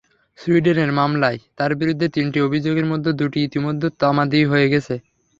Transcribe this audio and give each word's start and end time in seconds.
সুইডেনের 0.39 0.91
মামলায় 0.93 1.39
তাঁর 1.57 1.71
বিরুদ্ধে 1.79 2.07
তিনটি 2.15 2.37
অভিযোগের 2.41 2.89
মধ্যে 2.91 3.11
দুটি 3.19 3.39
ইতিমধ্যে 3.43 3.87
তামাদি 4.01 4.39
হয়ে 4.51 4.67
গেছে। 4.73 4.95